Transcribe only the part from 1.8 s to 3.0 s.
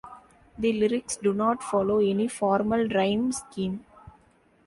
any formal